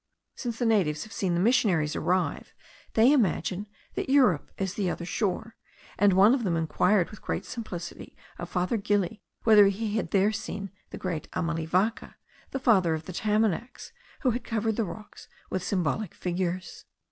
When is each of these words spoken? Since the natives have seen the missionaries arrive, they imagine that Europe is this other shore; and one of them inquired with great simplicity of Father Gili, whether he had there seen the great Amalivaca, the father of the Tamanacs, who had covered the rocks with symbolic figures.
Since 0.35 0.57
the 0.57 0.65
natives 0.65 1.03
have 1.03 1.13
seen 1.13 1.35
the 1.35 1.39
missionaries 1.39 1.95
arrive, 1.95 2.55
they 2.95 3.13
imagine 3.13 3.67
that 3.93 4.09
Europe 4.09 4.49
is 4.57 4.73
this 4.73 4.89
other 4.91 5.05
shore; 5.05 5.57
and 5.95 6.13
one 6.13 6.33
of 6.33 6.43
them 6.43 6.55
inquired 6.57 7.11
with 7.11 7.21
great 7.21 7.45
simplicity 7.45 8.17
of 8.39 8.49
Father 8.49 8.77
Gili, 8.77 9.21
whether 9.43 9.67
he 9.67 9.97
had 9.97 10.09
there 10.09 10.31
seen 10.31 10.71
the 10.89 10.97
great 10.97 11.29
Amalivaca, 11.33 12.15
the 12.49 12.57
father 12.59 12.95
of 12.95 13.05
the 13.05 13.13
Tamanacs, 13.13 13.91
who 14.21 14.31
had 14.31 14.43
covered 14.43 14.75
the 14.75 14.85
rocks 14.85 15.27
with 15.51 15.61
symbolic 15.63 16.15
figures. 16.15 16.85